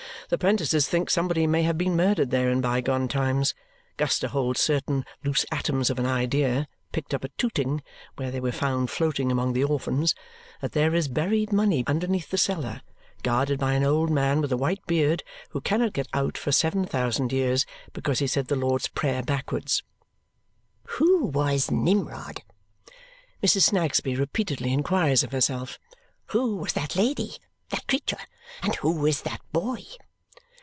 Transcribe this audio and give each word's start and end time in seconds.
The 0.29 0.37
'prentices 0.37 0.87
think 0.87 1.09
somebody 1.09 1.45
may 1.45 1.63
have 1.63 1.77
been 1.77 1.97
murdered 1.97 2.31
there 2.31 2.49
in 2.49 2.61
bygone 2.61 3.09
times. 3.09 3.53
Guster 3.97 4.29
holds 4.29 4.61
certain 4.61 5.03
loose 5.25 5.45
atoms 5.51 5.89
of 5.89 5.99
an 5.99 6.05
idea 6.05 6.69
(picked 6.93 7.13
up 7.13 7.25
at 7.25 7.37
Tooting, 7.37 7.83
where 8.15 8.31
they 8.31 8.39
were 8.39 8.53
found 8.53 8.89
floating 8.89 9.29
among 9.29 9.51
the 9.51 9.65
orphans) 9.65 10.15
that 10.61 10.71
there 10.71 10.95
is 10.95 11.09
buried 11.09 11.51
money 11.51 11.83
underneath 11.85 12.29
the 12.29 12.37
cellar, 12.37 12.81
guarded 13.23 13.59
by 13.59 13.73
an 13.73 13.83
old 13.83 14.09
man 14.09 14.39
with 14.39 14.53
a 14.53 14.57
white 14.57 14.79
beard, 14.87 15.21
who 15.49 15.59
cannot 15.59 15.91
get 15.91 16.07
out 16.13 16.37
for 16.37 16.53
seven 16.53 16.85
thousand 16.85 17.33
years 17.33 17.65
because 17.91 18.19
he 18.19 18.27
said 18.27 18.47
the 18.47 18.55
Lord's 18.55 18.87
Prayer 18.87 19.21
backwards. 19.21 19.83
"Who 20.97 21.25
was 21.25 21.69
Nimrod?" 21.69 22.39
Mrs. 23.43 23.63
Snagsby 23.63 24.15
repeatedly 24.15 24.71
inquires 24.71 25.23
of 25.23 25.33
herself. 25.33 25.77
"Who 26.27 26.55
was 26.55 26.71
that 26.71 26.95
lady 26.95 27.33
that 27.71 27.85
creature? 27.87 28.15
And 28.63 28.75
who 28.75 29.05
is 29.05 29.23
that 29.23 29.41
boy?" 29.51 29.83